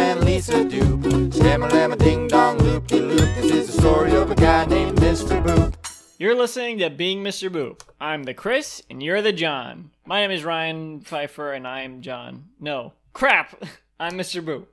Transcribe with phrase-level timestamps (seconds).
[0.00, 1.00] and Lisa Dupe.
[1.30, 3.20] Shamma lamma ding dong loop de loop.
[3.36, 5.42] This is the story of a guy named Mr.
[5.44, 5.74] Boop.
[6.18, 7.50] You're listening to Being Mr.
[7.50, 7.82] Boop.
[8.00, 9.90] I'm the Chris, and you're the John.
[10.06, 12.46] My name is Ryan Pfeiffer, and I'm John.
[12.58, 13.62] No, crap!
[14.00, 14.42] I'm Mr.
[14.42, 14.66] Boop.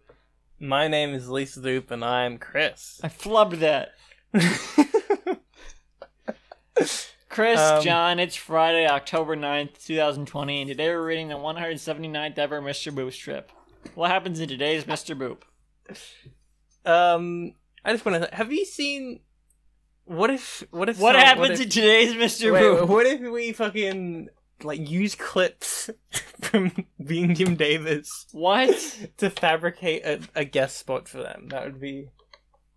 [0.59, 2.99] My name is Lisa Dupe, and I'm Chris.
[3.03, 3.93] I flubbed that.
[7.29, 12.61] Chris, Um, John, it's Friday, October 9th, 2020, and today we're reading the 179th ever
[12.61, 12.91] Mr.
[12.91, 13.51] Boop strip.
[13.95, 15.15] What happens in today's Mr.
[15.17, 15.41] Boop?
[16.89, 18.35] Um, I just want to.
[18.35, 19.19] Have you seen?
[20.05, 20.63] What if?
[20.71, 20.99] What if?
[20.99, 22.53] What some- happens if- in today's Mr.
[22.53, 22.87] Wait, Boop?
[22.87, 24.29] what if we fucking
[24.63, 25.89] like use clips
[26.41, 26.71] from
[27.03, 28.75] being Jim Davis What?
[29.17, 31.47] to fabricate a, a guest spot for them?
[31.49, 32.09] That would be.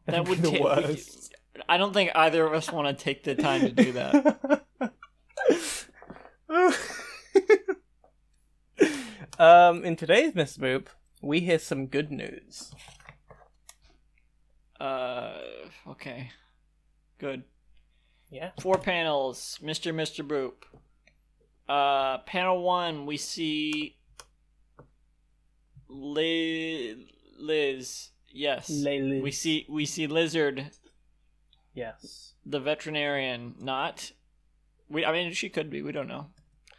[0.06, 1.34] That would be the ta- worst.
[1.68, 4.62] I don't think either of us want to take the time to do that.
[9.38, 10.58] um, in today's Mr.
[10.58, 10.86] Boop,
[11.20, 12.72] we hear some good news.
[14.78, 15.32] Uh,
[15.88, 16.30] okay.
[17.18, 17.44] Good.
[18.30, 18.50] Yeah.
[18.60, 19.92] Four panels, Mr.
[19.92, 20.26] Mr.
[20.26, 20.64] Boop.
[21.68, 23.96] Uh, panel one, we see
[25.88, 26.96] Liz.
[27.38, 28.10] Liz.
[28.32, 28.70] Yes.
[28.70, 29.22] Liz.
[29.22, 30.70] We see we see Lizard,
[31.74, 32.34] Yes.
[32.46, 33.54] the veterinarian.
[33.58, 34.12] Not.
[34.88, 35.04] We.
[35.04, 35.82] I mean, she could be.
[35.82, 36.28] We don't know.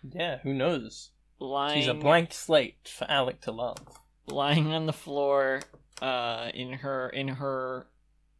[0.03, 0.39] Yeah.
[0.43, 1.11] Who knows?
[1.39, 1.79] Lying.
[1.79, 3.77] She's a blank slate for Alec to love.
[4.27, 5.61] Lying on the floor.
[6.01, 7.85] Uh, in her in her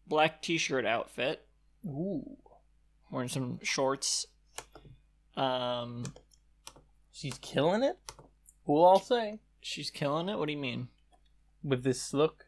[0.08, 1.46] black t-shirt outfit,
[1.86, 2.38] Ooh.
[3.12, 4.26] wearing some shorts.
[5.38, 6.06] Um,
[7.12, 7.98] She's killing it.
[8.66, 10.40] We'll all say she's killing it.
[10.40, 10.88] What do you mean?
[11.64, 12.46] with this look.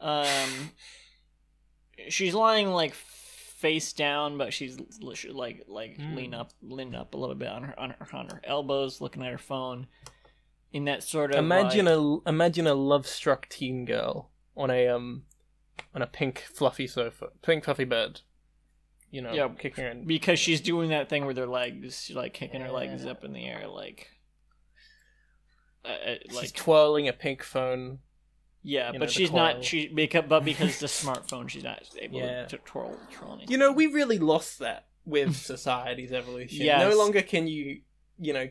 [0.00, 0.70] Um,
[2.08, 4.78] she's lying like face down, but she's
[5.32, 6.14] like like Mm.
[6.16, 9.22] lean up, lean up a little bit on her on her on her elbows, looking
[9.24, 9.88] at her phone.
[10.72, 11.94] In that sort of Imagine like,
[12.26, 15.24] a imagine a love struck teen girl on a um
[15.94, 18.20] on a pink fluffy sofa, pink fluffy bed.
[19.10, 19.48] You know, Yeah.
[19.58, 20.04] kicking her in.
[20.06, 23.32] because she's doing that thing with her legs, she's like kicking her legs up in
[23.32, 24.08] the air, like.
[25.84, 28.00] Uh, uh, She's like twirling a pink phone.
[28.62, 29.38] Yeah, you know, but she's coil.
[29.38, 29.64] not.
[29.64, 32.44] She because but because the smartphone, she's not able Yeah.
[32.46, 33.50] to twirl twirl anything.
[33.50, 36.64] You know, we really lost that with society's evolution.
[36.66, 36.80] Yes.
[36.88, 37.80] No longer can you,
[38.18, 38.48] you know,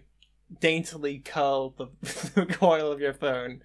[0.59, 1.87] daintily curl the,
[2.35, 3.61] the coil of your phone.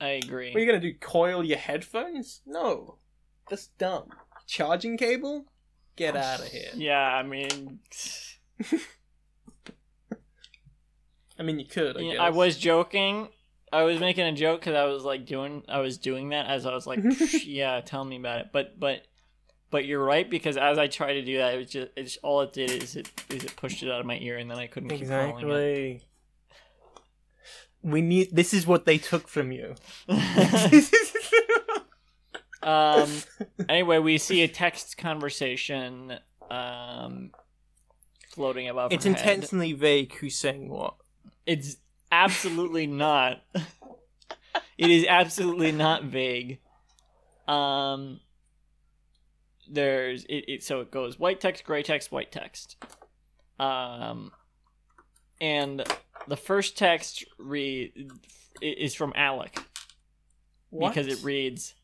[0.00, 0.50] I agree.
[0.50, 0.94] What are you gonna do?
[0.94, 2.42] Coil your headphones?
[2.46, 2.98] No,
[3.48, 4.08] that's dumb.
[4.46, 5.46] Charging cable?
[5.96, 6.70] Get out of here.
[6.74, 7.78] Yeah, I mean,
[11.38, 11.96] I mean, you could.
[11.96, 12.20] I, yeah, guess.
[12.20, 13.28] I was joking.
[13.72, 15.62] I was making a joke because I was like doing.
[15.68, 17.00] I was doing that as I was like,
[17.44, 18.46] yeah, tell me about it.
[18.52, 19.06] But but
[19.70, 22.42] but you're right because as I tried to do that, it was just it's all
[22.42, 24.66] it did is it is it pushed it out of my ear and then I
[24.66, 26.02] couldn't keep calling exactly.
[27.84, 28.34] We need.
[28.34, 29.74] This is what they took from you.
[32.62, 33.08] um.
[33.68, 36.18] Anyway, we see a text conversation.
[36.50, 37.30] Um.
[38.30, 38.92] Floating above.
[38.92, 40.94] it's intentionally vague who's saying what.
[41.46, 41.76] It's
[42.10, 43.42] absolutely not.
[43.54, 46.58] it is absolutely not vague.
[47.46, 48.20] Um
[49.70, 52.76] there's it, it so it goes white text, gray text, white text.
[53.58, 54.32] Um
[55.40, 55.84] and
[56.28, 57.92] the first text read
[58.62, 59.58] is from Alec
[60.72, 61.74] because it reads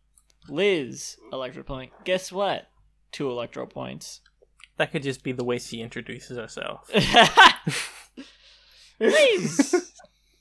[0.49, 1.93] Liz electro point.
[2.05, 2.69] Guess what?
[3.13, 4.21] Two electro points.
[4.79, 6.91] that could just be the way she introduces herself.
[9.01, 9.93] Liz!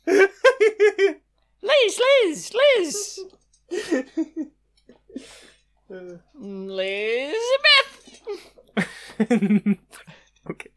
[0.08, 3.20] Liz, Liz, Liz!
[6.40, 8.22] Elizabeth!
[10.50, 10.70] okay.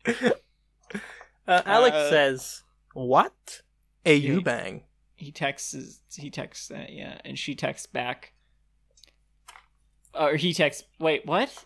[1.47, 2.63] Uh, Alec Uh, says,
[2.95, 3.63] "What?
[4.05, 4.33] A Yeah.
[4.35, 4.85] U bang?"
[5.15, 8.33] He texts, he texts that, yeah, and she texts back.
[10.15, 11.65] Or he texts, wait, what?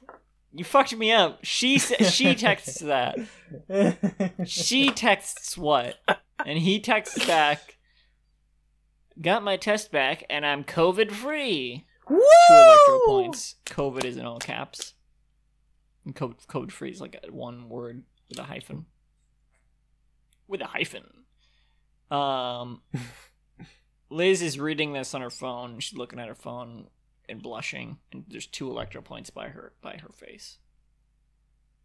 [0.53, 1.39] You fucked me up.
[1.43, 3.19] She she texts that.
[4.45, 5.97] She texts what?
[6.45, 7.79] And he texts back,
[9.21, 11.87] got my test back, and I'm COVID free.
[12.09, 12.21] Woo!
[12.49, 13.57] Two electro points.
[13.67, 14.95] COVID is in all caps.
[16.05, 18.87] And code code free is like one word with a hyphen.
[20.49, 21.25] With a hyphen.
[22.11, 22.83] Um
[24.11, 25.81] Liz is reading this on her phone.
[25.81, 26.87] She's looking at her phone
[27.29, 30.59] and blushing, and there's two electro points by her by her face.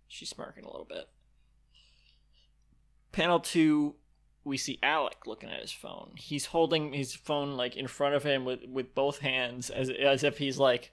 [0.08, 1.10] She's smirking a little bit.
[3.12, 3.96] Panel two,
[4.44, 6.12] we see Alec looking at his phone.
[6.18, 10.24] He's holding his phone like in front of him with with both hands, as as
[10.24, 10.92] if he's like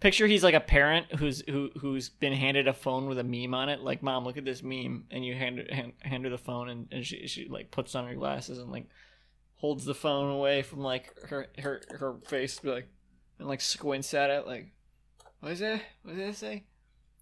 [0.00, 3.52] Picture he's like a parent who's who who's been handed a phone with a meme
[3.54, 3.80] on it.
[3.80, 6.68] Like, mom, look at this meme, and you hand her- hand, hand her the phone,
[6.68, 8.86] and, and she she like puts on her glasses and like
[9.56, 12.88] holds the phone away from like her her her face, like
[13.40, 14.70] and like squints at it, like
[15.40, 15.80] what is it?
[16.04, 16.64] What did it say?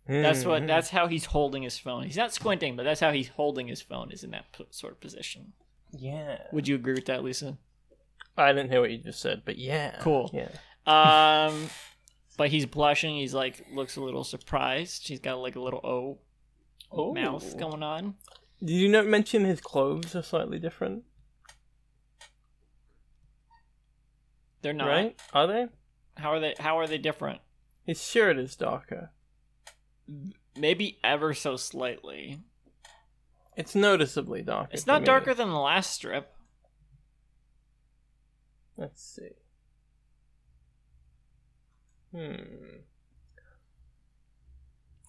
[0.07, 0.63] That's what.
[0.63, 0.67] Mhm.
[0.69, 2.05] That's how he's holding his phone.
[2.05, 4.13] He's not squinting, but that's how he's holding his phone.
[4.13, 5.53] Is in that p- sort of position.
[5.93, 6.43] Yeah.
[6.53, 7.57] Would you agree with that, Lisa?
[8.37, 9.97] I didn't hear what you just said, but yeah.
[10.01, 10.31] Cool.
[10.35, 10.49] Yeah.
[10.87, 11.71] Um,
[12.37, 13.17] but he's blushing.
[13.17, 15.09] He's like looks a little surprised.
[15.09, 16.19] He's got like a little O
[16.93, 17.13] Oh.
[17.15, 18.15] mouth going on.
[18.61, 21.05] Did you not mention his clothes are slightly different?
[24.63, 24.89] They're not.
[24.89, 25.21] Right?
[25.33, 25.67] Are they?
[26.17, 26.55] How are they?
[26.59, 27.41] How are they different?
[27.85, 29.11] His shirt is darker.
[30.57, 32.41] Maybe ever so slightly.
[33.57, 34.71] It's noticeably darker.
[34.73, 35.07] It's not me.
[35.07, 36.33] darker than the last strip.
[38.77, 39.31] Let's see.
[42.15, 42.35] Hmm.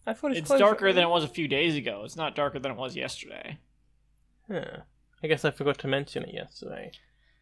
[0.06, 2.04] I thought It's darker than it was a few days ago.
[2.06, 3.60] It's not darker than it was yesterday.
[4.50, 4.82] Huh.
[5.22, 6.92] I guess I forgot to mention it yesterday,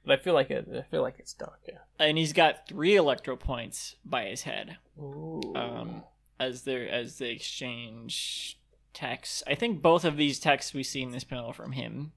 [0.04, 0.68] but I feel like it.
[0.74, 1.82] I feel like it's darker.
[2.00, 4.78] And he's got three electro points by his head.
[4.98, 5.42] Ooh.
[5.56, 6.04] um,
[6.40, 8.60] as they as they exchange
[8.94, 9.44] texts.
[9.46, 12.14] I think both of these texts we see in this panel from him.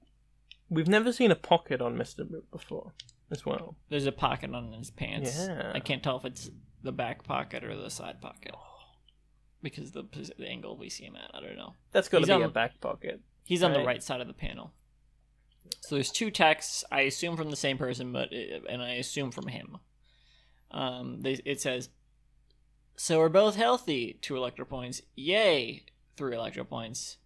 [0.69, 2.93] We've never seen a pocket on Mister Boop before,
[3.29, 3.75] as well.
[3.89, 5.47] There's a pocket on his pants.
[5.47, 5.71] Yeah.
[5.73, 6.49] I can't tell if it's
[6.83, 8.53] the back pocket or the side pocket
[9.61, 10.03] because the,
[10.37, 11.31] the angle we see him at.
[11.33, 11.73] I don't know.
[11.91, 13.21] That's to He's be on- a back pocket.
[13.43, 13.87] He's on the Right.
[13.87, 14.71] right side of the panel.
[15.81, 16.83] So there's two texts.
[16.91, 19.77] I assume from the same person, but it, and I assume from him.
[20.71, 21.89] Um, they, it says,
[22.95, 25.01] "So we're both healthy." Two electro points.
[25.15, 25.83] Yay!
[26.15, 27.17] Three electro points.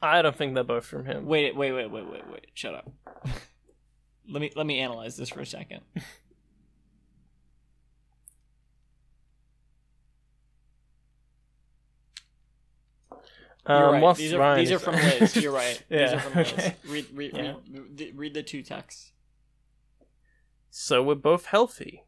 [0.00, 1.26] I don't think they're both from him.
[1.26, 2.46] Wait, wait, wait, wait, wait, wait.
[2.54, 2.90] Shut up.
[4.28, 5.80] let me let me analyze this for a second.
[13.64, 14.16] Um, right.
[14.16, 15.36] These are these are from Liz.
[15.36, 15.80] You're right.
[15.88, 16.72] These Yeah, are from Liz.
[16.88, 17.54] Read read, Yeah.
[17.70, 19.12] read, read, the two texts.
[20.70, 22.04] So we're both healthy.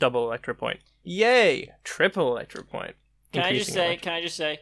[0.00, 0.80] Double electro point.
[1.04, 1.72] Yay!
[1.84, 2.94] Triple electro point.
[3.32, 3.96] Can I just say?
[3.96, 4.60] Can I just say?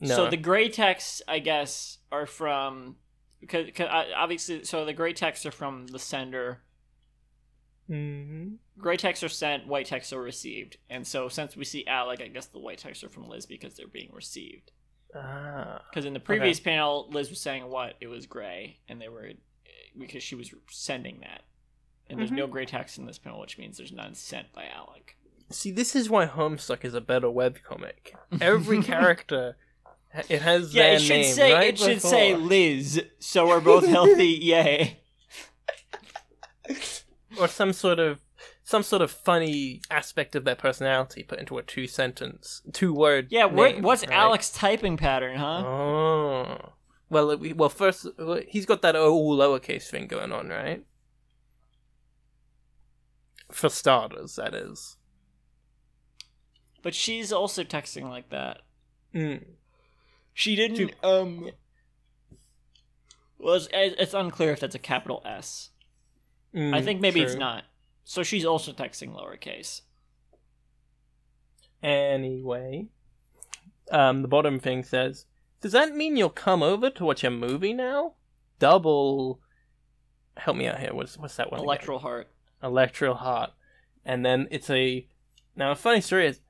[0.00, 0.14] No.
[0.14, 2.96] So the gray texts, I guess, are from
[3.40, 6.62] because, cause obviously, so the gray texts are from the sender.
[7.88, 8.56] Mhm.
[8.78, 12.28] Gray texts are sent, white texts are received, and so since we see Alec, I
[12.28, 14.72] guess the white texts are from Liz because they're being received.
[15.14, 15.82] Ah.
[15.90, 19.30] Because in the previous panel, Liz was saying what it was gray, and they were
[19.98, 21.42] because she was sending that,
[22.08, 25.16] and there's no gray text in this panel, which means there's none sent by Alec.
[25.50, 28.12] See, this is why Homestuck is a better webcomic.
[28.40, 29.56] Every character,
[30.28, 32.34] it has Yeah, their it should name say right it should say.
[32.34, 34.26] Liz, so we're both healthy.
[34.42, 35.00] Yay!
[37.40, 38.20] or some sort of
[38.68, 43.28] some sort of funny aspect of their personality put into a two sentence, two word.
[43.30, 44.42] Yeah, what, name, what's right?
[44.54, 45.64] Typing pattern, huh?
[45.66, 46.72] Oh.
[47.08, 48.06] Well, it- well, first
[48.46, 50.84] he's got that all lowercase thing going on, right?
[53.50, 54.98] For starters, that is.
[56.82, 58.60] But she's also texting like that.
[59.14, 59.44] Mm.
[60.34, 60.92] She didn't.
[61.02, 61.48] Um.
[63.38, 65.70] Well, it's, it's unclear if that's a capital S.
[66.54, 67.64] I Mm, think maybe it's not.
[68.08, 69.82] So she's also texting lowercase.
[71.82, 72.86] Anyway,
[73.92, 75.26] um, the bottom thing says,
[75.60, 78.14] "Does that mean you'll come over to watch a movie now?"
[78.58, 79.40] Double.
[80.38, 80.94] Help me out here.
[80.94, 81.58] What's what's that one?
[81.58, 81.66] again?
[81.66, 82.28] Electoral heart.
[82.62, 83.50] Electro Heart.
[84.06, 85.06] And then it's a.
[85.54, 86.40] Now, a funny story is.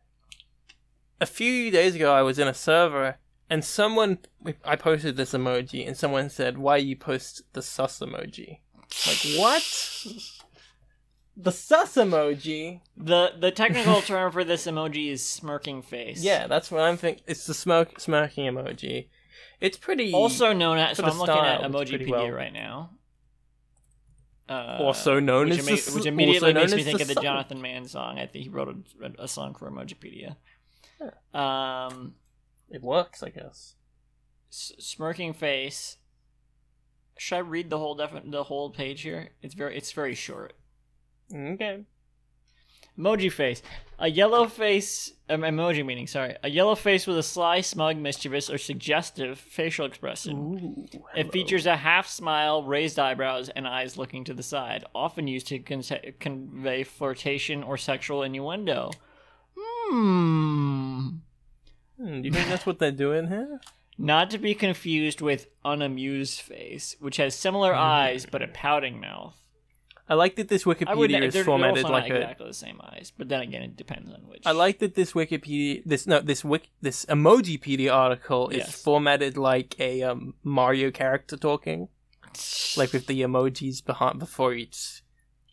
[1.21, 3.17] A few days ago, I was in a server,
[3.51, 4.19] and someone.
[4.65, 8.61] I posted this emoji, and someone said, Why you post the sus emoji?
[9.09, 10.07] Like, what?
[11.41, 12.81] The sus emoji?
[12.97, 16.21] The the technical term for this emoji is smirking face.
[16.23, 17.23] Yeah, that's what I'm thinking.
[17.29, 19.07] It's the smoke smirking emoji.
[19.61, 20.13] It's pretty.
[20.13, 20.97] Also known as.
[20.97, 22.31] So I'm looking at style, it's Emojipedia well.
[22.31, 22.91] right now.
[24.49, 27.15] Uh, Also known which, as ima- the which immediately makes me think the of the
[27.15, 27.23] sun.
[27.23, 28.19] Jonathan Mann song.
[28.19, 30.37] I think he wrote a, a song for Emojipedia.
[31.01, 31.87] Yeah.
[31.87, 32.15] Um,
[32.71, 33.75] It works, I guess.
[34.51, 35.99] s- smirking face.
[37.19, 39.31] Should I read the whole defi- the whole page here?
[39.43, 40.55] It's very it's very short.
[41.35, 41.85] Okay.
[42.99, 43.63] Emoji face.
[43.99, 45.13] A yellow face.
[45.29, 46.37] Um, emoji meaning, sorry.
[46.43, 50.37] A yellow face with a sly, smug, mischievous, or suggestive facial expression.
[50.37, 50.99] Ooh.
[51.15, 55.47] It features a half smile, raised eyebrows, and eyes looking to the side, often used
[55.49, 55.83] to con-
[56.19, 58.91] convey flirtation or sexual innuendo.
[59.57, 61.09] Hmm.
[61.99, 63.61] Hmm, do you think that's what they're doing here?
[63.97, 69.37] Not to be confused with unamused face, which has similar eyes but a pouting mouth.
[70.09, 70.65] I like that this.
[70.65, 72.21] Wikipedia is formatted like not a.
[72.21, 74.43] exactly the same eyes, but then again, it depends on which.
[74.47, 78.83] I like that this Wikipedia, this no, this wik, this Emojipedia article is Yes.
[78.83, 81.89] formatted like a um, Mario character talking,
[82.77, 85.03] like with the emojis behind before each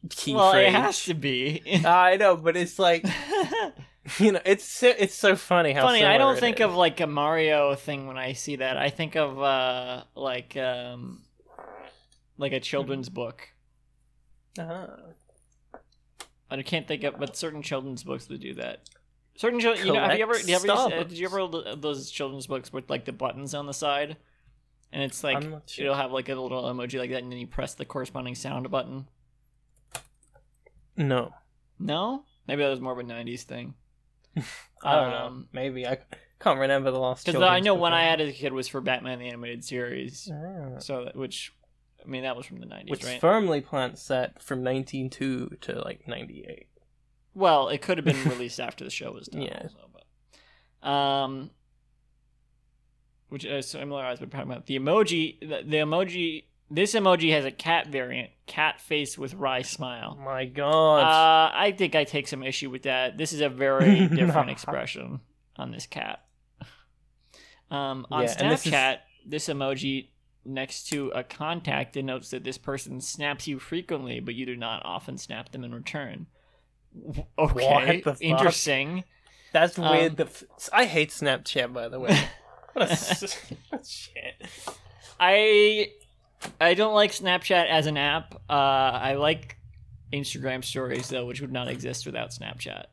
[0.09, 0.67] key well, phrase.
[0.67, 1.61] it has to be.
[1.85, 3.05] I know, but it's like
[4.19, 6.65] you know, it's so, it's so funny how Funny, I don't think is.
[6.65, 8.77] of like a Mario thing when I see that.
[8.77, 11.23] I think of uh like um
[12.37, 13.49] like a children's book.
[14.57, 14.87] Uh-huh.
[16.49, 18.89] I can't think of, but certain children's books would do that.
[19.37, 22.09] Certain children, you know, have you ever, you ever uh, did you ever hold those
[22.09, 24.15] children's books with like the buttons on the side,
[24.93, 25.85] and it's like sure.
[25.85, 28.69] it'll have like a little emoji like that, and then you press the corresponding sound
[28.71, 29.07] button.
[30.95, 31.33] No,
[31.77, 33.73] No, maybe that was more of a '90s thing.
[34.83, 35.17] I don't know.
[35.17, 35.97] Um, Maybe I
[36.39, 37.25] can't remember the last.
[37.25, 40.29] Because I know one I had as a kid was for Batman the Animated Series,
[40.31, 40.79] Ah.
[40.79, 41.53] so that, which,
[42.05, 43.19] I mean, that was from the '90s, which right?
[43.19, 46.67] firmly plants that from 1902 to like 98.
[47.33, 49.41] Well, it could have been released after the show was done.
[49.41, 49.61] Yeah.
[49.63, 49.89] Also,
[50.81, 51.49] but, um,
[53.29, 54.03] which is similar.
[54.03, 55.39] I was talking about the emoji.
[55.39, 56.45] The, the emoji.
[56.69, 60.17] This emoji has a cat variant, cat face with wry smile.
[60.23, 60.99] My god.
[61.01, 63.17] Uh, I think I take some issue with that.
[63.17, 65.19] This is a very different expression
[65.57, 66.23] on this cat.
[67.69, 68.97] Um, on Yeah, and this is- Snapchat,
[69.27, 70.09] this emoji
[70.45, 74.81] next to a contact denotes that this person snaps you frequently, but you do not
[74.85, 76.27] often snap them in return.
[76.95, 78.21] Okay, What the fuck?
[78.21, 79.03] interesting.
[79.51, 80.17] That's um, weird.
[80.17, 82.17] The f- I hate Snapchat, by the way.
[82.73, 83.37] what a s-
[83.87, 84.47] shit.
[85.19, 85.89] I
[86.59, 88.35] I don't like Snapchat as an app.
[88.49, 89.57] Uh, I like
[90.13, 92.85] Instagram stories though, which would not exist without Snapchat.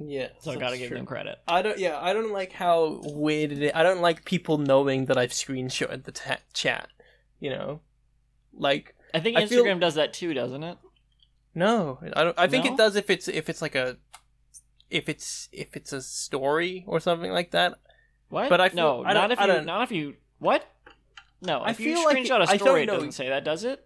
[0.00, 0.28] Yeah.
[0.40, 0.96] So I gotta give true.
[0.96, 1.38] them credit.
[1.48, 1.78] I don't.
[1.78, 3.72] Yeah, I don't like how weird it is.
[3.74, 6.88] I don't like people knowing that I've screenshotted the ta- chat.
[7.40, 7.80] You know,
[8.52, 10.78] like I think I Instagram feel- does that too, doesn't it?
[11.54, 12.38] no, I don't.
[12.38, 12.72] I think No?
[12.72, 13.96] it does if it's if it's like a
[14.90, 17.74] if it's if it's a story or something like that.
[18.28, 18.48] What?
[18.48, 20.64] But I feel- no, I not if I you not if you what?
[21.40, 23.64] No, I if you feel like it- a I story, it doesn't say that, does
[23.64, 23.84] it?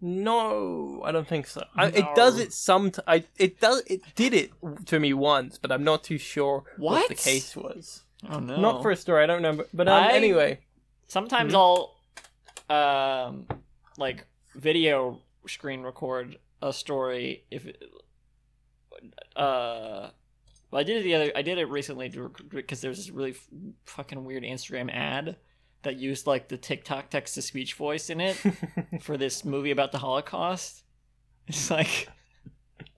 [0.00, 1.64] No, I don't think so.
[1.76, 2.90] I, it does it some.
[2.90, 4.50] T- I it does it did it
[4.86, 7.08] to me once, but I'm not too sure what, What?
[7.08, 8.02] the case was.
[8.28, 8.60] Oh no.
[8.60, 9.22] Not for a story.
[9.22, 9.66] I don't remember.
[9.72, 10.60] But um, I- anyway,
[11.06, 11.56] Sometimes Mhm.
[11.56, 11.93] I'll
[12.70, 13.46] um
[13.98, 17.82] like video screen record a story if it,
[19.36, 20.08] uh
[20.70, 22.12] well, I did it the other I did it recently
[22.50, 23.48] because there's this really f-
[23.84, 25.36] fucking weird Instagram ad
[25.82, 28.36] that used like the TikTok text to speech voice in it
[29.02, 30.82] for this movie about the Holocaust.
[31.46, 32.08] It's like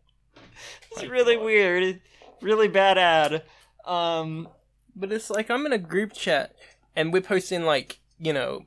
[0.93, 1.45] it's My really God.
[1.45, 2.01] weird,
[2.41, 3.43] really bad ad.
[3.85, 4.49] Um,
[4.95, 6.55] But it's like I'm in a group chat
[6.95, 8.65] and we're posting like you know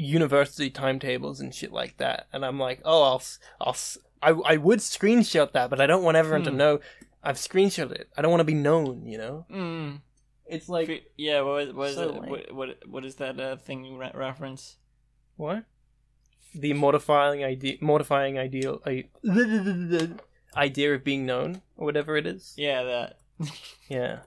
[0.00, 3.22] university timetables and shit like that, and I'm like, oh, I'll
[3.60, 3.76] I'll,
[4.22, 6.56] I, I would screenshot that, but I don't want everyone to Hmm.
[6.56, 6.80] know
[7.22, 8.08] I've screenshot it.
[8.16, 9.46] I don't want to be known, you know.
[9.50, 10.00] mm,
[10.46, 13.38] It's like Fe- yeah, what was, what, is so it, what, what what is that
[13.38, 14.76] uh, thing you re- reference?
[15.36, 15.64] what
[16.54, 19.04] the mortifying idea, mortifying ideal, I,
[20.56, 22.54] idea of being known or whatever it is.
[22.56, 23.18] Yeah, that.
[23.88, 24.20] Yeah,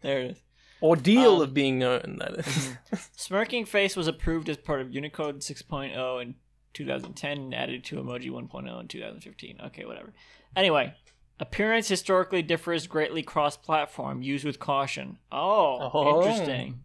[0.00, 0.38] there it is.
[0.82, 2.18] Ordeal Um, of being known.
[2.20, 2.76] That is.
[3.16, 6.34] Smirking face was approved as part of Unicode 6.0 in
[6.72, 9.58] 2010 and added to Emoji 1.0 in 2015.
[9.66, 10.12] Okay, whatever.
[10.56, 10.94] Anyway,
[11.40, 14.22] appearance historically differs greatly cross-platform.
[14.22, 15.18] Used with caution.
[15.32, 16.22] Oh, Oh.
[16.28, 16.80] interesting.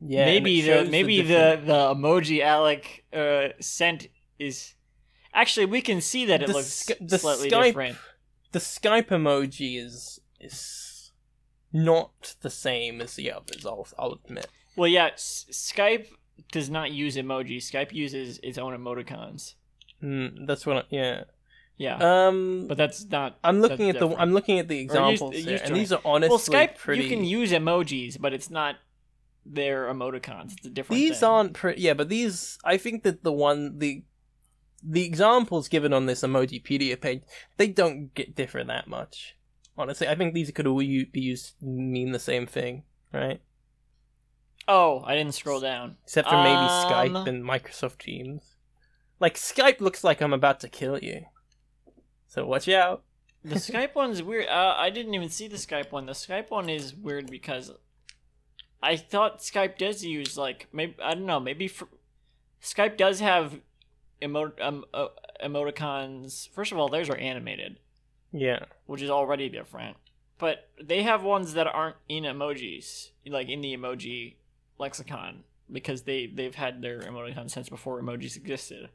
[0.00, 4.74] yeah, maybe the maybe the, different- the emoji Alec uh, sent is
[5.32, 7.96] actually we can see that it The looks the slightly Skype- different.
[8.52, 10.83] the Skype emoji is is
[11.74, 13.66] not the same as the others.
[13.66, 14.46] I'll I'll admit.
[14.76, 16.06] Well, yeah, S- Skype
[16.50, 17.58] does not use emoji.
[17.58, 19.54] Skype uses its own emoticons.
[20.02, 20.76] Mm, that's what.
[20.76, 21.24] I, yeah.
[21.76, 21.96] Yeah,
[22.28, 22.66] Um.
[22.68, 23.36] but that's not.
[23.42, 24.08] I'm looking at the.
[24.16, 27.02] I'm looking at the examples used here, to and these are honestly well, Skype pretty.
[27.02, 28.76] you can use emojis, but it's not
[29.44, 30.52] their emoticons.
[30.56, 31.00] It's a different.
[31.00, 31.28] these thing.
[31.28, 31.82] aren't pretty.
[31.82, 34.04] Yeah, but these I think that the one the
[34.84, 37.22] the examples given on this Emojipedia page
[37.56, 39.34] they don't get differ that much.
[39.76, 43.40] Honestly, I think these could all be used mean the same thing, right?
[44.68, 45.96] Oh, I didn't scroll down.
[46.04, 48.54] Except for maybe Um, Skype and Microsoft Teams.
[49.20, 51.26] Like Skype looks like I'm about to kill you.
[52.28, 53.02] So watch out.
[53.44, 54.48] The Skype one's weird.
[54.48, 56.06] Uh, I didn't even see the Skype one.
[56.06, 57.72] The Skype one is weird because
[58.82, 61.88] I thought Skype does use like maybe I don't know maybe for,
[62.62, 63.60] Skype does have
[64.22, 65.08] emo- um, uh,
[65.44, 66.48] emoticons.
[66.50, 67.78] First of all, theirs are animated,
[68.34, 68.64] Yeah.
[68.86, 69.96] which is already different.
[70.38, 74.34] But they have ones that aren't in emojis, like in the emoji
[74.78, 78.88] lexicon, because they they've had their emoticons since before emojis existed.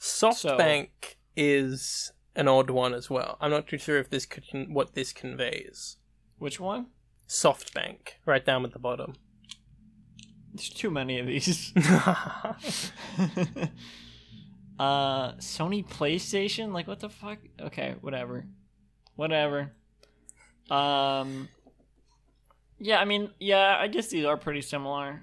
[0.00, 0.88] SoftBank
[1.36, 3.36] is an odd one as well.
[3.40, 5.98] I'm not too sure if this could what this conveys.
[6.38, 6.86] Which one?
[7.28, 9.14] SoftBank, right down at the bottom.
[10.54, 11.72] There's too many of these.
[14.80, 16.72] uh, Sony PlayStation?
[16.72, 17.38] Like, what the fuck?
[17.60, 18.46] Okay, whatever.
[19.16, 19.72] Whatever.
[20.70, 21.48] Um,
[22.78, 25.22] yeah, I mean, yeah, I guess these are pretty similar.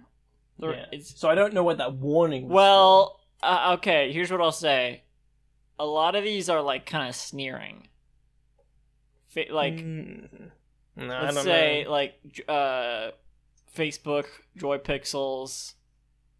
[0.59, 0.85] Yeah.
[0.91, 2.43] It's, So I don't know what that warning.
[2.47, 5.03] was well, uh, okay, here's what I'll say.
[5.79, 7.87] A lot of these are, like, kind of sneering.
[9.29, 10.51] Fa- like, Mm.
[10.95, 11.91] No, let's don't say know.
[11.91, 12.15] like
[12.49, 13.11] uh
[13.75, 15.75] facebook joy pixels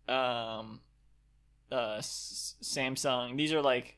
[0.10, 0.80] um
[1.72, 3.98] uh S- samsung these are like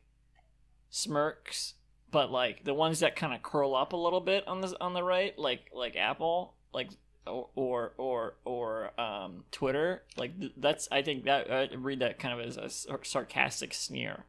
[0.90, 1.76] smirks
[2.12, 4.94] but like the ones that kind of curl up a little bit on the on
[4.94, 6.90] the right like like apple like
[7.28, 12.18] or or or, or um twitter like th- that's i think that i read that
[12.18, 14.26] kind of as a sar- sarcastic sneer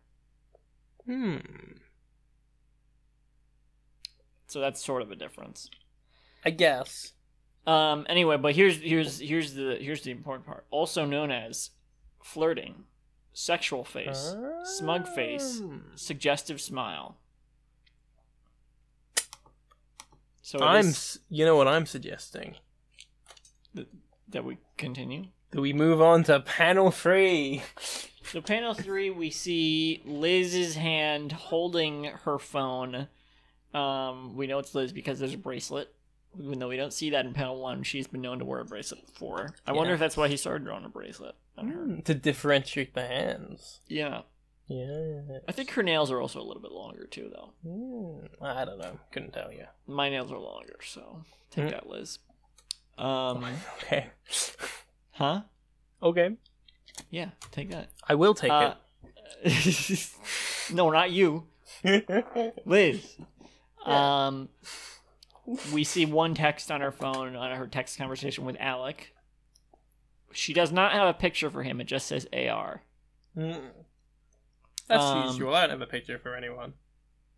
[1.06, 1.38] Hmm.
[4.47, 5.70] so that's sort of a difference
[6.42, 7.12] I guess.
[7.66, 8.06] Um.
[8.09, 10.64] Anyway, but here's here's here's the here's the important part.
[10.70, 11.68] Also known as
[12.25, 12.85] flirting,
[13.40, 17.16] sexual face, smug face, Um, suggestive smile.
[20.42, 20.87] So I'm.
[20.87, 22.56] is You know what I'm suggesting?
[24.28, 25.25] that we continue.
[25.50, 27.62] That we move on to panel three.
[28.23, 33.09] So panel three, we see Liz's hand holding her phone.
[33.75, 35.92] Um, we know it's Liz because there's a bracelet.
[36.39, 38.65] Even though we don't see that in panel one, she's been known to wear a
[38.65, 39.55] bracelet before.
[39.67, 42.03] I wonder if that's why he started drawing a bracelet on her.
[42.03, 43.81] to differentiate the hands.
[43.89, 44.23] Yeah.
[44.69, 45.39] Yeah.
[45.49, 47.53] I think her nails are also a little bit longer too, though.
[47.69, 49.01] Hmm, I don't know.
[49.11, 49.65] Couldn't tell you.
[49.89, 51.71] My nails are longer, so take Mm.
[51.71, 52.21] that, Liz.
[52.97, 53.45] Um,
[53.83, 54.07] Okay.
[55.13, 55.41] huh?
[56.01, 56.37] Okay.
[57.11, 57.89] Yeah, take that.
[58.09, 58.75] I will take Uh,
[60.73, 61.47] no, not you,
[61.83, 62.62] it.
[62.66, 63.16] Liz.
[63.85, 64.49] Um,
[65.73, 69.15] we see one text on her phone on her text conversation with Alec.
[70.33, 71.81] She does not have a picture for him.
[71.81, 72.83] It just says AR.
[73.37, 73.61] Mm.
[74.87, 75.55] That's Um, usual.
[75.55, 76.75] I don't have a picture for anyone.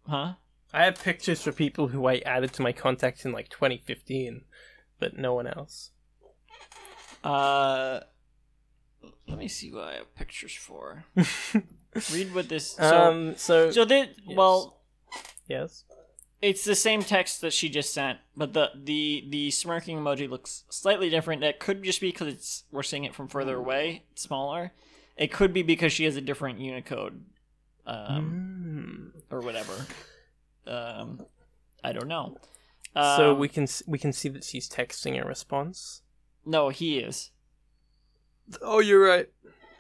[0.07, 0.35] Huh?
[0.73, 4.43] I have pictures for people who I added to my contacts in like 2015,
[4.99, 5.91] but no one else.
[7.23, 8.01] Uh,
[9.29, 11.05] let me see what I have pictures for.
[12.13, 12.73] Read what this.
[12.73, 13.35] So, um.
[13.37, 13.71] So.
[13.71, 14.37] so this, yes.
[14.37, 14.81] well,
[15.47, 15.85] yes.
[16.43, 20.65] It's the same text that she just sent, but the the the smirking emoji looks
[20.69, 21.41] slightly different.
[21.41, 24.73] That could just be because it's we're seeing it from further away, it's smaller.
[25.17, 27.25] It could be because she has a different Unicode,
[27.87, 29.23] um, Mm.
[29.33, 29.87] or whatever.
[30.67, 31.25] Um,
[31.85, 32.37] I don't know.
[32.95, 36.03] so Um, we can we can see that she's texting a response.
[36.45, 37.31] no, he is.
[38.61, 39.29] Oh, you're right.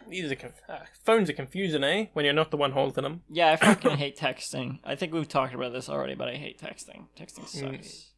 [0.08, 2.06] These are conf- ah, phones are confusing, eh?
[2.12, 3.22] When you're not the one holding them.
[3.28, 4.78] Yeah, I fucking hate texting.
[4.84, 7.06] I think we've talked about this already, but I hate texting.
[7.18, 8.10] Texting sucks.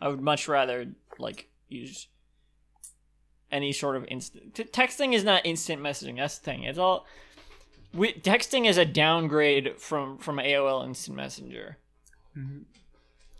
[0.00, 0.86] I would much rather
[1.18, 2.08] like use
[3.50, 4.54] any sort of instant.
[4.54, 6.16] T- texting is not instant messaging.
[6.16, 6.64] That's the thing.
[6.64, 7.06] It's all.
[7.94, 11.78] We, texting is a downgrade from from AOL Instant Messenger.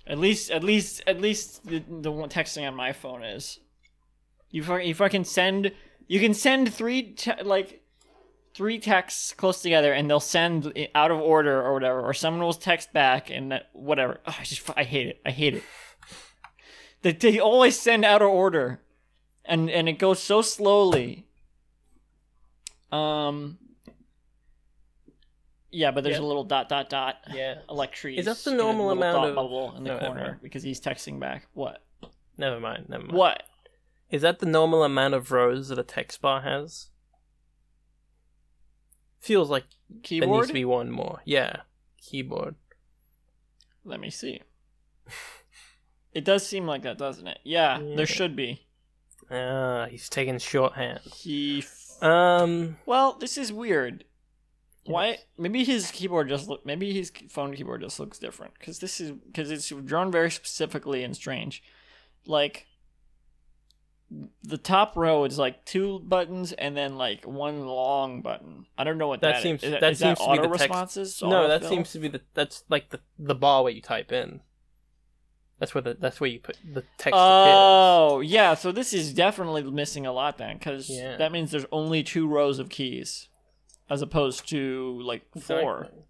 [0.07, 3.61] At least, at least, at least the the one texting on my phone is.
[4.51, 5.73] You fucking you fucking send.
[6.07, 7.83] You can send three te- like
[8.59, 12.53] three texts close together and they'll send out of order or whatever or someone will
[12.53, 15.63] text back and that, whatever Ugh, i just i hate it i hate it
[17.03, 18.81] they, they always send out of order
[19.45, 21.25] and and it goes so slowly
[22.91, 23.59] um
[25.71, 26.23] yeah but there's Yep.
[26.23, 27.59] a little dot dot dot Yeah.
[27.69, 31.21] electries Is that the normal amount of- bubble in the No, corner because he's texting
[31.21, 31.83] back what
[32.37, 32.89] Never mind.
[32.89, 33.17] Never mind.
[33.17, 33.43] what
[34.11, 36.89] Is that the normal amount of rows that a text bar has?
[39.21, 39.65] Feels like
[40.09, 41.21] there needs to be one more.
[41.25, 41.57] Yeah.
[42.01, 42.55] Keyboard.
[43.85, 44.43] Let me see.
[46.13, 47.39] It does seem like that, doesn't it?
[47.45, 47.97] Yeah, Yeah.
[47.97, 48.67] there should be.
[49.31, 51.01] Ah, he's taking shorthand.
[51.15, 51.59] He.
[51.59, 52.77] F- Um.
[52.87, 54.05] well, this is weird.
[54.87, 55.19] Why?
[55.37, 56.65] Maybe his keyboard just look.
[56.65, 61.05] Maybe his phone keyboard just looks different because this is because it's drawn very specifically
[61.05, 61.63] and strange.
[62.27, 62.67] Like
[64.43, 68.67] the top row is like two buttons and then like one long button.
[68.79, 69.75] I don't know what That that seems- is.
[69.75, 71.23] Is that is seems to be the text- responses.
[71.23, 72.21] No, that seems to be the.
[72.35, 74.41] That's like the the bar where you type in.
[75.59, 75.95] That's where the.
[75.95, 77.09] That's where you put the text.
[77.09, 77.15] appears.
[77.17, 78.55] Oh, yeah.
[78.55, 81.17] So this is definitely missing a lot then, because Yeah.
[81.17, 83.29] that means there's only two rows of keys,
[83.91, 85.81] as opposed to like four.
[85.81, 86.03] Exactly.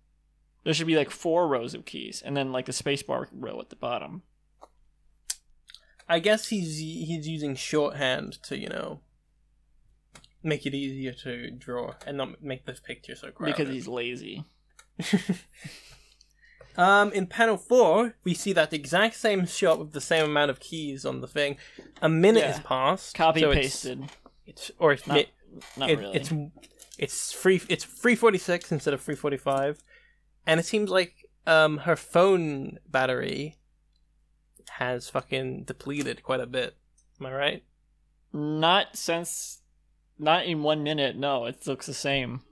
[0.65, 3.71] There should be like four rows of keys, and then like the spacebar row at
[3.71, 4.23] the bottom.
[6.09, 9.01] I guess he's he's using shorthand to you know
[10.43, 13.57] make it easier to draw and not make this picture so crowded.
[13.57, 14.45] Because he's lazy.
[16.77, 20.61] um, in panel four, we see that exact same shot with the same amount of
[20.61, 21.57] keys on the thing.
[22.01, 22.53] A minute Yeah.
[22.53, 23.15] has passed.
[23.15, 24.05] Copy so it's- pasted.
[24.47, 25.27] It's, or it's Not,
[25.77, 26.17] not it, really.
[26.17, 26.33] it's
[26.99, 27.61] it's free.
[27.69, 29.83] It's three forty six instead of three forty five,
[30.47, 33.59] and it seems like um her phone battery
[34.69, 36.77] has fucking depleted quite a bit.
[37.21, 37.63] Am I right?
[38.33, 39.63] Not since.
[40.19, 41.17] Not in one minute.
[41.17, 42.43] No, it looks the same.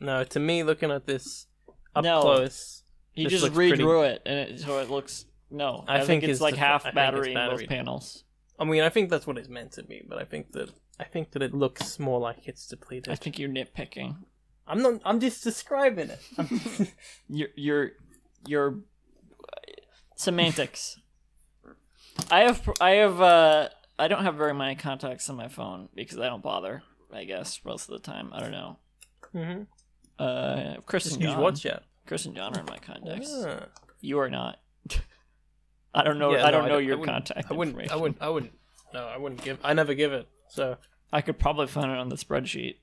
[0.00, 1.46] No, to me, looking at this
[1.94, 2.20] up No.
[2.20, 5.26] close, He just redrew pretty- it, and it, so it looks.
[5.50, 8.24] No, I I, think, think it's like the- half I battery in both panels.
[8.58, 11.04] I mean, I think that's what it's meant to be, but I think that I
[11.04, 13.12] think that it looks more like it's depleted.
[13.12, 14.16] I think you're nitpicking.
[14.66, 15.00] I'm not.
[15.04, 16.20] I'm just describing it.
[17.28, 17.90] You're you're
[18.46, 18.70] you're
[19.42, 19.72] uh,
[20.16, 20.98] semantics.
[22.30, 26.18] I have I have uh I don't have very many contacts on my phone because
[26.18, 26.82] I don't bother.
[27.12, 28.78] I guess most of the time I don't know.
[29.34, 29.66] Mhm.
[30.18, 31.42] Uh, Chris Just and use John.
[31.42, 31.80] WhatsApp.
[32.06, 33.32] Chris and John are in my contacts.
[33.34, 33.66] Ah.
[34.00, 34.60] You are not.
[35.94, 36.32] I don't know.
[36.34, 37.90] Yeah, I don't know I your wouldn't- contact I wouldn't.
[37.90, 38.20] I wouldn't.
[38.22, 38.52] I wouldn't.
[38.92, 39.58] No, I wouldn't give.
[39.64, 40.28] I never give it.
[40.48, 40.76] So
[41.12, 42.76] I could probably find it on the spreadsheet.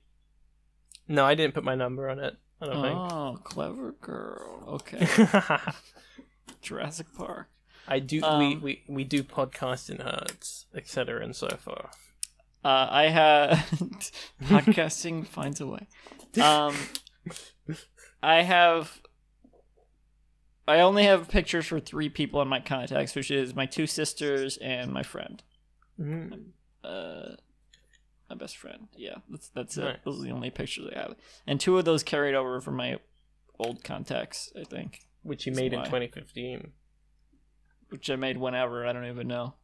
[1.08, 2.36] no, I didn't put my number on it.
[2.60, 4.64] I don't Oh, clever girl.
[4.74, 5.06] Okay.
[6.62, 7.48] Jurassic Park.
[7.88, 8.16] I do.
[8.20, 11.22] we, Um, we we do podcast in hertz, etc.
[11.24, 11.96] and so forth.
[12.64, 13.50] Uh, I have
[14.44, 15.86] podcasting finds a way.
[16.40, 16.76] Um,
[18.22, 19.00] I have.
[20.68, 24.56] I only have pictures for three people in my contacts, which is my two sisters
[24.58, 25.42] and my friend,
[26.00, 26.50] Mhm.
[26.84, 27.34] uh,
[28.30, 28.86] my best friend.
[28.96, 29.84] Yeah, that's that's it.
[29.84, 30.04] Right.
[30.04, 31.16] Those are the only pictures I have,
[31.48, 32.98] and two of those carried over from my
[33.58, 34.52] old contacts.
[34.58, 36.72] I think, Which you That's made in 2015.
[37.92, 38.84] Which I made whenever.
[38.86, 39.54] I don't even know.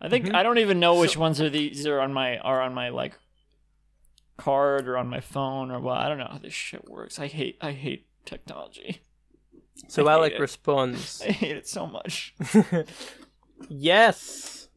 [0.00, 0.34] I think Mhm.
[0.34, 2.90] I don't even know which So- ones are these are on my are on my
[2.90, 3.18] like
[4.36, 5.98] card or on my phone or what.
[5.98, 7.18] I don't know how this shit works.
[7.18, 9.00] I hate I hate technology.
[9.88, 10.40] So I Alec it.
[10.40, 12.34] responds, I hate it so much.
[13.68, 14.68] "Yes,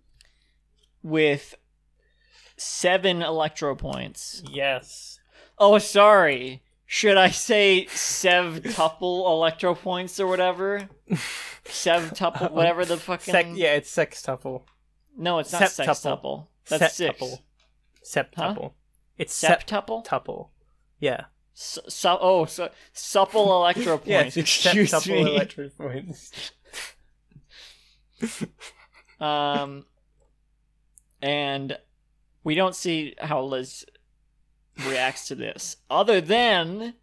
[1.03, 1.55] With
[2.57, 4.41] seven electro points.
[4.49, 5.19] yes."
[5.57, 6.63] Oh, sorry.
[6.93, 10.89] Should I say sevtuple electro points or whatever?
[11.63, 13.31] Sevtuple, whatever the fucking.
[13.31, 14.63] Sec- yeah, it's sextuple.
[15.17, 15.85] No, it's not septuple.
[15.85, 16.47] sextuple.
[16.67, 17.17] That's six.
[17.17, 17.39] Septuple.
[18.03, 18.71] Septuple.
[19.17, 20.05] It's Septuple.
[20.05, 20.49] septuple.
[20.99, 21.25] Yeah.
[21.53, 24.35] Su- su- oh, su- supple electro points.
[24.35, 25.31] Yes, Excuse septuple me.
[25.35, 26.51] electric points.
[29.21, 29.85] um,
[31.21, 31.77] and
[32.43, 33.85] we don't see how Liz
[34.85, 36.95] reacts to this, other than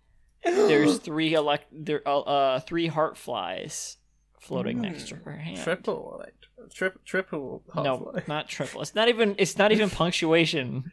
[0.44, 3.96] there's three elect there uh, uh three heart flies
[4.40, 5.62] floating next to her hand.
[5.62, 6.34] Triple like,
[6.72, 7.62] Tri- triple.
[7.74, 8.28] no, Half-Life.
[8.28, 8.82] not triple.
[8.82, 9.34] It's not even.
[9.38, 10.92] It's not even punctuation.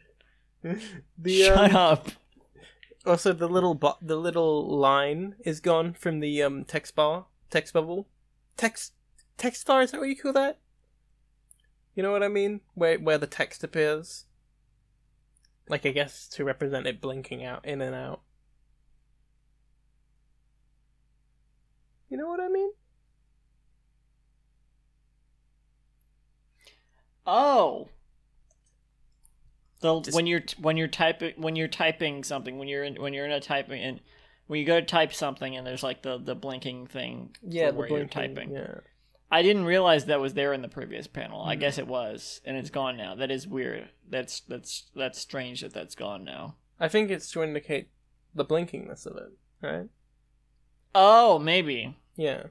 [1.16, 2.08] The, Shut um, up.
[3.04, 7.72] Also, the little bu- the little line is gone from the um text bar, text
[7.72, 8.08] bubble,
[8.56, 8.92] text
[9.36, 9.82] text bar.
[9.82, 10.58] Is that what you call that?
[11.94, 12.62] You know what I mean?
[12.74, 14.24] Where where the text appears.
[15.68, 18.20] Like I guess to represent it blinking out in and out.
[22.08, 22.70] You know what I mean?
[27.26, 27.88] Oh.
[29.80, 33.12] The Just- when you're when you're typing when you're typing something when you're in when
[33.12, 34.00] you're in a typing and
[34.46, 37.72] when you go to type something and there's like the the blinking thing Yeah, for
[37.72, 38.52] the where you're typing.
[38.52, 38.78] Yeah.
[39.30, 41.42] I didn't realize that was there in the previous panel.
[41.42, 41.60] I Hmm.
[41.60, 43.14] guess it was, and it's gone now.
[43.14, 43.88] That is weird.
[44.08, 46.56] That's that's that's strange that that's gone now.
[46.78, 47.88] I think it's to indicate
[48.34, 49.88] the blinkingness of it, right?
[50.94, 51.96] Oh, maybe.
[52.16, 52.44] Yeah.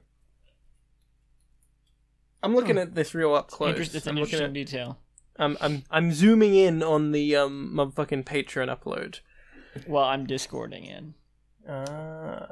[2.44, 2.82] I'm looking Hmm.
[2.82, 3.70] at this real up close.
[3.70, 5.00] Interest, it's I'm looking interesting at detail.
[5.38, 9.20] I'm I'm I'm zooming in on the um motherfucking Patreon upload.
[9.88, 11.14] Well, I'm discording in.
[11.68, 12.48] Ah.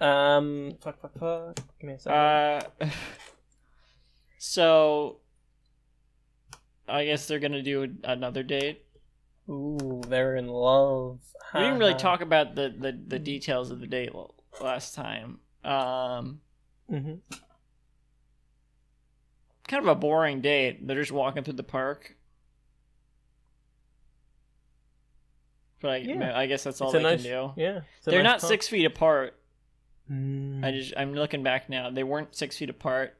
[0.00, 0.76] um.
[0.80, 1.00] Fuck.
[1.00, 1.18] Fuck.
[1.18, 1.56] Fuck.
[1.80, 2.16] Give me a second.
[2.18, 2.60] Uh,
[4.38, 5.18] so
[6.88, 8.84] I guess they're gonna do another date.
[9.48, 11.20] Ooh, they're in love.
[11.54, 14.10] We didn't really talk about the, the, the details of the date
[14.60, 15.38] last time.
[15.64, 16.40] Um,
[16.90, 17.20] Mhm.
[19.68, 20.86] kind of a boring date.
[20.86, 22.16] They're just walking through the park.
[25.80, 26.36] But I, Yeah.
[26.38, 27.22] I guess that's all It's they nice.
[27.22, 27.52] can do.
[27.60, 27.80] Yeah.
[28.04, 29.38] They're nice not six feet apart.
[30.10, 30.64] Mm.
[30.64, 31.90] I just I'm looking back now.
[31.90, 33.18] They weren't six feet apart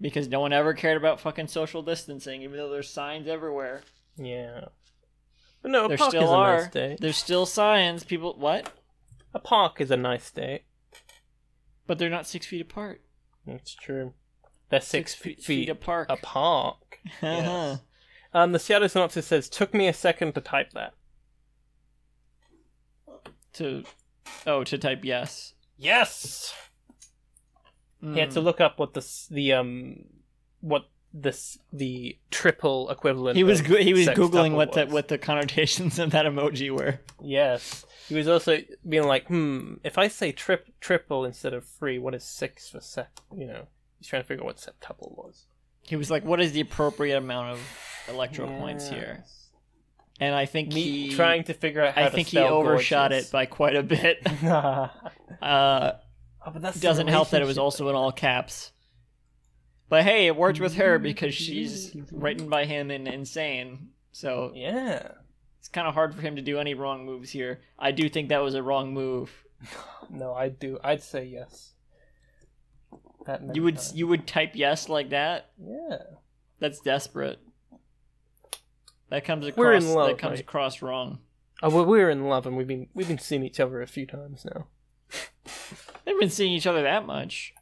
[0.00, 3.82] because no one ever cared about fucking social distancing, even though there's signs everywhere.
[4.16, 4.66] Yeah.
[5.62, 6.56] But no, a There park still is a are.
[6.62, 6.96] nice day.
[7.00, 8.04] There's still signs.
[8.04, 8.70] People what?
[9.34, 10.64] A park is a nice day.
[11.86, 13.02] But they're not six feet apart.
[13.46, 14.14] That's true.
[14.70, 16.08] They're six, feet, feet, apart.
[16.10, 16.98] a park.
[17.22, 17.26] Uh-huh.
[17.26, 17.80] Yes.
[18.34, 20.92] Um, the Seattle synopsis says, "Took me a second to type that."
[23.54, 23.84] to
[24.46, 25.54] Oh, to type yes.
[25.78, 26.52] Yes.
[28.02, 28.44] He had to Mm.
[28.44, 30.04] look up what the the um
[30.60, 33.36] what this the triple equivalent.
[33.36, 37.00] He was go- he was googling what the what the connotations of that emoji were.
[37.22, 37.84] Yes.
[38.08, 42.14] He was also being like, hmm, if I say trip triple instead of three, what
[42.14, 43.08] is six for sec?
[43.36, 43.66] You know,
[43.98, 45.46] he's trying to figure out what septuple was.
[45.82, 47.60] He was like, "What is the appropriate amount of
[48.08, 49.24] electro points here?"
[50.20, 53.28] And I think Me he trying to figure out how I think he overshot gorgeous.
[53.28, 54.18] it by quite a bit.
[55.42, 55.92] uh,
[56.46, 58.70] Oh, but that's doesn't help that it was also in all caps.
[59.88, 61.02] But hey, it worked with her mm-hmm.
[61.02, 63.90] because she's written by him and Insane.
[64.12, 65.12] So Yeah.
[65.58, 67.60] it's kind of hard for him to do any wrong moves here.
[67.78, 69.30] I do think that was a wrong move.
[70.08, 70.78] No, I do.
[70.84, 71.72] I'd say yes.
[73.26, 73.94] That You would times.
[73.96, 75.50] you would type yes like that?
[75.58, 75.98] Yeah.
[76.60, 77.40] That's desperate.
[79.10, 80.40] That comes across We're in love, that comes right?
[80.40, 81.18] across wrong.
[81.60, 84.06] Oh, well, we're in love, and we've been we've been seeing each other a few
[84.06, 84.68] times now.
[86.06, 87.52] They've been seeing each other that much.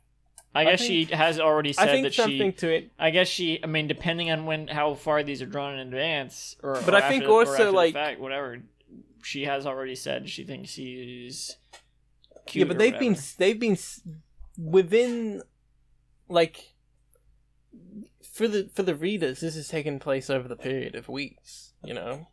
[0.55, 2.59] I, I guess think- she has already said I think that something she.
[2.59, 2.93] to it.
[2.99, 3.59] I guess she.
[3.65, 6.99] I mean, depending on when how far these are drawn in advance, or But or
[6.99, 8.63] I think also, like- fact, whatever.
[9.25, 11.57] She has already said she thinks he's.
[12.47, 13.79] Cute Yeah, but they've been they've been
[14.59, 15.43] within
[16.29, 16.75] like
[18.35, 19.41] for the for the readers.
[19.41, 21.73] This has taken place over the period of weeks.
[21.83, 22.29] You know,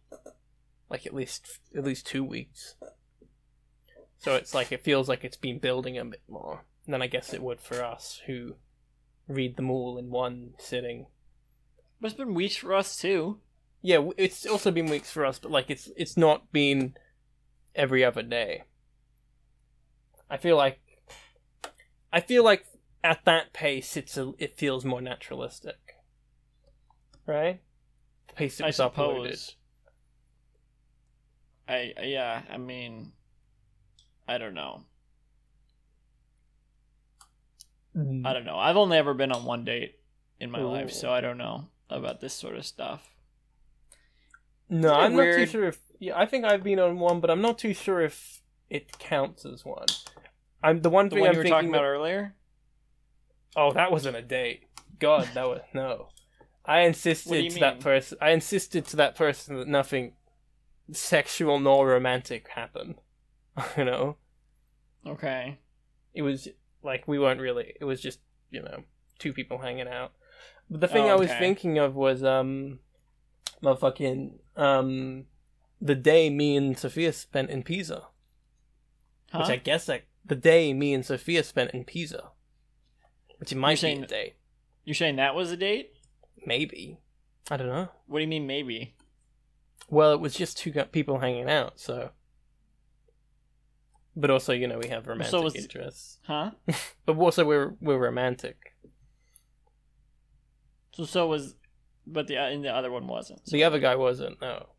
[0.90, 2.76] like at least at least two weeks.
[4.22, 7.34] So it's like it feels like it's been building a bit more than I guess
[7.34, 8.54] it would for us who
[9.28, 11.08] read them all in one sitting.
[12.00, 13.40] But it's been weeks for us too.
[13.82, 16.94] Yeah, it's also been weeks for us, but like it's it's not been
[17.74, 18.66] every other day.
[20.30, 20.80] I feel like
[22.14, 22.68] I feel like
[23.04, 25.96] at that pace it's a, it feels more naturalistic.
[27.26, 27.60] Right?
[28.28, 29.32] The pace it I was uploaded.
[29.38, 29.56] suppose.
[31.68, 32.44] I yeah.
[32.48, 33.14] I mean,
[34.32, 34.84] I don't know.
[37.96, 38.26] Mm.
[38.26, 38.58] I don't know.
[38.58, 39.96] I've only ever been on one date
[40.40, 43.10] in my life, so I don't know about this sort of stuff.
[44.70, 47.42] No, I'm not too sure if yeah, I think I've been on one, but I'm
[47.42, 49.88] not too sure if it counts as one.
[50.64, 52.36] I'm the one The thing one I'm you were thinking talking about that- earlier.
[53.58, 54.64] Oh, that wasn't a date.
[54.98, 56.08] God, that was no.
[56.64, 58.18] I insisted What do to that person.
[58.22, 60.14] I insisted to that person that nothing
[60.94, 62.96] sexual nor romantic happened.
[63.78, 64.16] you know,
[65.06, 65.58] Okay.
[66.14, 66.48] it was
[66.84, 67.74] like we weren't really.
[67.80, 68.84] It was just you know
[69.20, 70.12] two people hanging out.
[70.70, 71.40] But the thing Oh, I was okay.
[71.40, 72.80] thinking of was um,
[73.64, 75.26] motherfucking um,
[75.82, 78.04] the day me and Sophia spent in Pisa.
[79.32, 79.40] Huh?
[79.40, 82.32] Which I guess like the day me and Sophia spent in Pisa.
[83.38, 84.36] Which it might be saying- a date.
[84.84, 85.92] You're saying that was a date?
[86.46, 86.98] Maybe.
[87.52, 87.90] I don't know.
[88.08, 88.96] What do you mean maybe?
[89.90, 92.12] Well, it was just two people hanging out, so.
[94.16, 96.20] But also, you know, we have romantic was- interests.
[96.28, 96.52] Huh?
[97.06, 98.58] But also, we're we're romantic.
[100.94, 101.56] So so was,
[102.06, 103.48] but the and the other one wasn't.
[103.48, 104.70] So The other guy wasn't, no.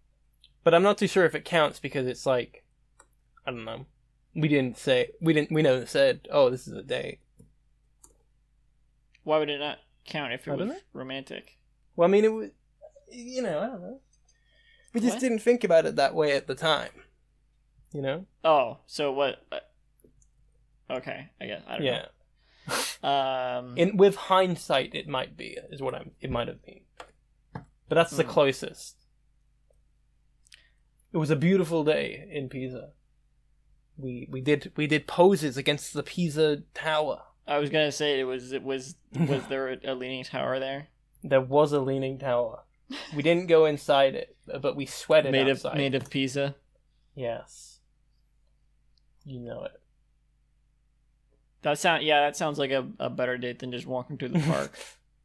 [0.64, 2.64] But I'm not too sure if it counts because it's like,
[3.46, 3.86] I don't know.
[4.34, 7.18] We didn't say we didn't we never said, oh, this is a date.
[9.24, 10.76] why would it not count if it was know.
[10.92, 11.58] romantic?
[11.96, 12.50] Well, I mean, it was,
[13.10, 14.00] you know, I don't know.
[14.94, 15.20] We just What?
[15.20, 16.90] didn't think about it that way at the time.
[17.92, 18.26] You know?
[18.44, 19.44] Oh, so what?
[19.52, 19.58] uh,
[20.90, 22.06] Okay, I guess I don't Yeah.
[23.02, 23.08] know.
[23.08, 26.12] Um, In with hindsight, it might be is what I'm.
[26.20, 26.80] It might have been,
[27.88, 28.30] but that's the Hmm.
[28.30, 28.96] closest.
[31.12, 32.90] It was a beautiful day in Pisa.
[33.98, 37.22] We we did we did poses against the Pisa Tower.
[37.46, 40.88] I was gonna say it was it was was there a, a leaning tower there
[41.22, 42.62] There was a leaning tower.
[43.14, 45.72] We didn't go inside it, but we sweated made outside.
[45.72, 46.54] of made of Pisa?
[47.14, 47.71] Yes,
[49.24, 49.80] you know it.
[51.62, 54.40] That sound yeah, that sounds like a, a better date than just walking through the
[54.52, 54.76] park.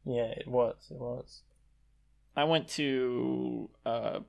[0.04, 0.76] Yeah, it was.
[0.90, 1.42] It was.
[2.36, 4.20] I went to uh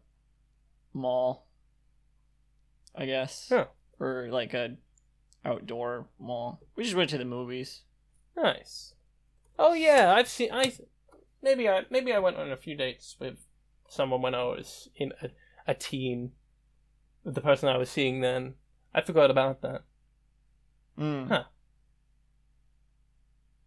[0.94, 1.46] mall,
[2.96, 3.66] I guess, Huh.
[4.00, 4.78] or like a
[5.46, 6.62] outdoor mall.
[6.76, 7.82] We just went to the movies.
[8.36, 8.94] Nice.
[9.60, 10.50] Oh yeah, I've seen.
[10.52, 10.74] I
[11.44, 13.38] maybe I maybe I went on a few dates with
[13.88, 15.30] someone when I was in a,
[15.68, 16.32] a teen.
[17.24, 18.54] With the person I was seeing then,
[19.00, 19.84] I forgot about that.
[21.00, 21.30] Mm.
[21.30, 21.44] Huh.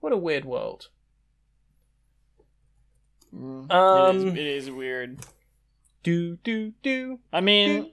[0.00, 0.88] What a weird world.
[3.34, 3.70] Mm.
[3.72, 5.20] Um, it, is, it is weird.
[6.02, 7.20] Do do do.
[7.32, 7.92] I mean,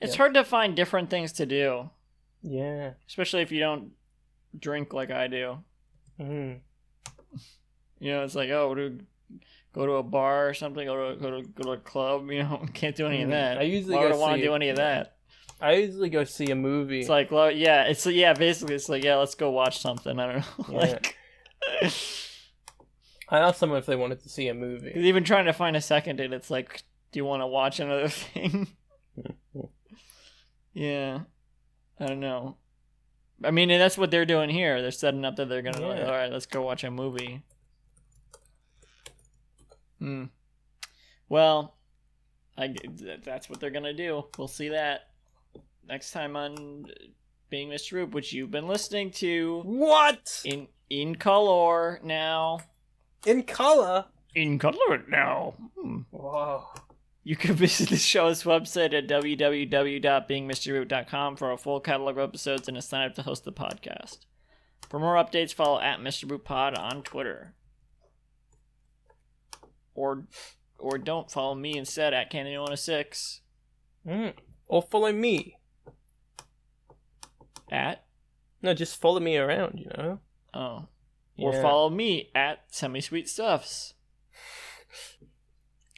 [0.00, 0.16] it's Yeah.
[0.16, 1.90] hard to find different things to do,
[2.42, 2.94] Yeah.
[3.06, 3.92] especially if you don't
[4.58, 5.58] drink like I do.
[6.18, 6.60] Mm.
[8.00, 8.98] You know, it's like, oh, to
[9.72, 12.28] go to a bar or something, or go to go to, go to a club.
[12.30, 13.32] You know, can't do any of Mm.
[13.32, 13.58] that.
[13.58, 15.15] I usually Why go would I want see to do any of that?
[15.60, 17.00] I usually go see a movie.
[17.00, 20.18] It's like, well, yeah, it's yeah, basically, it's like, yeah, let's go watch something.
[20.18, 20.78] I don't know, Yeah.
[20.78, 21.16] like.
[23.28, 24.92] I asked someone if they wanted to see a movie.
[24.94, 28.08] Even trying to find a second date, it's like, do you want to watch another
[28.08, 28.68] thing?
[30.74, 31.20] yeah,
[31.98, 32.56] I don't know.
[33.42, 34.80] I mean, and that's what they're doing here.
[34.80, 37.42] They're setting up that they're gonna, like, all right, let's go watch a movie.
[39.98, 40.24] Hmm.
[41.28, 41.76] Well,
[42.56, 42.74] I
[43.24, 44.26] that's what they're gonna do.
[44.38, 45.08] We'll see that
[45.88, 46.86] next time on
[47.50, 48.04] Being Mr.
[48.06, 50.42] Boop, which you've been listening to What?
[50.44, 52.60] in in color now.
[53.24, 54.04] In color?
[54.34, 55.54] In color now.
[55.78, 56.00] Hmm.
[56.10, 56.64] Whoa.
[57.24, 62.76] You can visit the show's website at www.beingmrboop.com for a full catalog of episodes and
[62.76, 64.18] a sign up to host the podcast.
[64.88, 66.24] For more updates, follow at Mr.
[66.26, 67.54] Boop Pod on Twitter.
[69.94, 70.24] Or
[70.78, 73.40] or don't follow me instead at Canyon106
[74.06, 74.34] Mm.
[74.68, 75.55] Or follow me.
[77.70, 78.04] At
[78.62, 80.20] No, just follow me around, you know?
[80.54, 80.86] oh.
[81.38, 81.62] Or Yeah.
[81.62, 83.94] follow me at Semi Sweet Stuffs.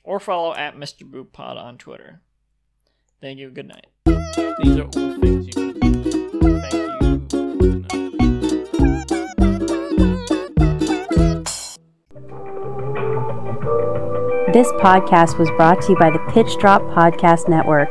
[0.03, 1.03] Or follow at Mr.
[1.09, 2.23] Boop Pod on Twitter.
[3.21, 3.51] Thank you.
[3.51, 3.87] Good night.
[4.07, 6.61] These are all things you can do.
[6.61, 7.19] Thank you.
[7.19, 7.89] Good night.
[14.53, 17.91] This podcast was brought to you by the Pitch Drop Podcast Network.